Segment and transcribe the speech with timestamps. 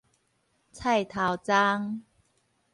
[0.71, 2.01] 菜頭鬃